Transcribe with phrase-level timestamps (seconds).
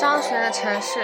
[0.00, 0.98] 张学的城市。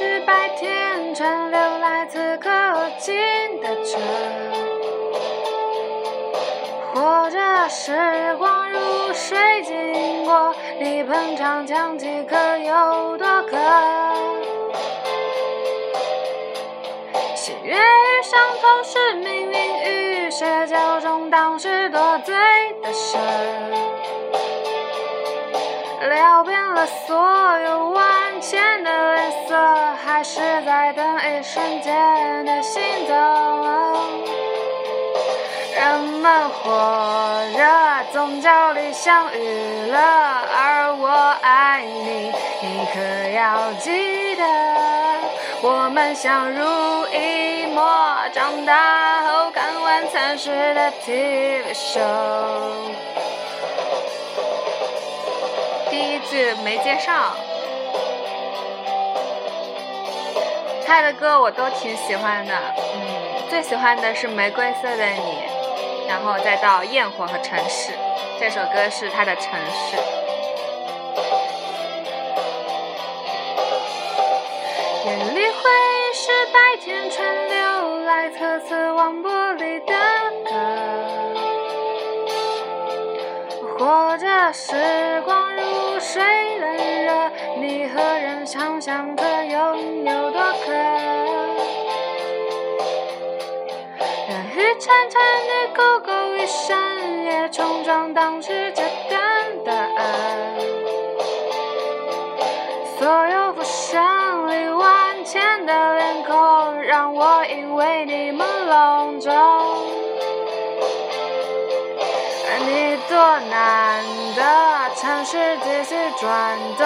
[0.00, 2.48] 是白天川流来此刻
[3.00, 3.16] 经
[3.60, 3.98] 的车，
[6.94, 8.78] 或者时光如
[9.12, 13.56] 水经过，你捧场讲几可有多渴？
[17.34, 22.36] 喜悦与伤痛是命运与社交中当时多醉
[22.84, 23.18] 的事，
[26.06, 27.16] 聊遍了所
[27.60, 29.56] 有万千的脸色。
[30.04, 33.14] 还是在等一瞬间的心动。
[35.76, 41.08] 人们活着，总叫理想娱乐，而我
[41.40, 42.98] 爱你，你可
[43.30, 44.42] 要记得，
[45.62, 52.90] 我们相濡以沫，长大后看完残时的 TV show。
[56.18, 57.32] 第一句没接上。
[60.84, 65.38] 他的歌我都挺喜欢的，嗯，最喜欢的是《玫瑰色的你》，
[66.08, 67.92] 然后再到《焰火和城市》，
[68.40, 69.96] 这首歌是他的《城市》。
[75.06, 75.70] 眼里会
[76.14, 79.94] 是白天川流来侧侧望玻璃的
[80.44, 80.50] 歌，
[83.78, 85.37] 或者时光
[86.00, 86.22] 水
[86.58, 90.72] 冷热，你和人想象可拥有多渴？
[94.28, 94.56] 让雨。
[94.78, 95.14] 潺潺
[95.48, 100.56] 的沟沟一深夜，冲撞当时街灯的暗。
[102.96, 104.00] 所有浮生
[104.48, 109.34] 里万千的脸孔，让我因为你们隆重。
[112.46, 113.18] 而你多
[113.50, 114.04] 难
[114.36, 114.42] 得，
[115.00, 116.84] 城市继续转动，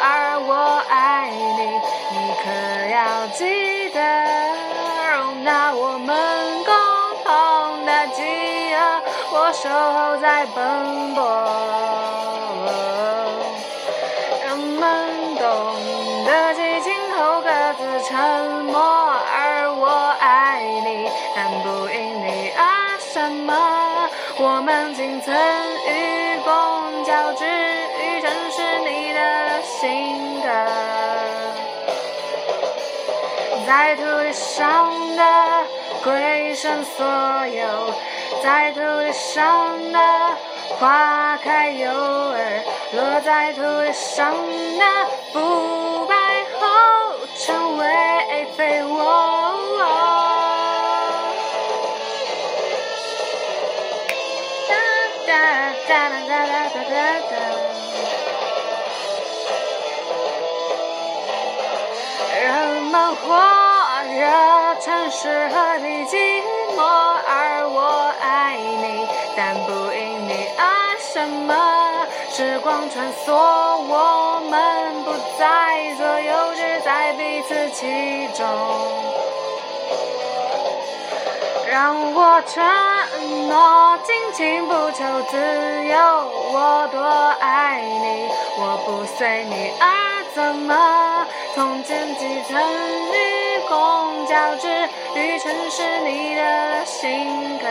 [0.00, 1.62] 而我爱你，
[2.10, 2.50] 你可
[2.90, 4.00] 要记得，
[5.12, 6.08] 容纳我们
[6.64, 6.74] 共
[7.22, 7.86] 同。
[7.86, 8.22] 的饥
[8.74, 9.02] 饿，
[9.32, 11.22] 我守候在奔波。
[14.44, 15.44] 人们懂
[16.24, 18.14] 得激情后各自沉
[18.66, 24.08] 默，而我爱你，但不因你而什么。
[24.38, 25.34] 我们仅曾
[29.82, 30.46] 的，
[33.66, 35.22] 在土地上的。
[36.02, 37.06] 归顺所
[37.46, 37.94] 有，
[38.42, 39.98] 在土地上的
[40.80, 44.84] 花开又儿，落在土地上的
[45.32, 46.66] 腐败后
[47.38, 48.98] 成为废物。
[54.68, 54.74] 哒
[55.24, 55.30] 哒
[55.86, 56.92] 哒哒哒哒哒
[57.30, 57.32] 哒。
[62.92, 63.40] 们活。
[64.04, 66.42] 这城市何必寂
[66.76, 66.82] 寞？
[67.26, 70.60] 而我爱你，但不因你而
[71.00, 72.06] 什么。
[72.30, 78.44] 时光穿梭，我们不再左右，只在彼此其中。
[81.70, 82.62] 让我承
[83.48, 85.36] 诺，尽情不求自
[85.86, 85.96] 由。
[86.52, 87.00] 我多
[87.40, 92.58] 爱你，我不随你而怎么从剪辑成
[93.12, 94.66] 与共交织
[95.14, 97.66] 旅程，是你的性格？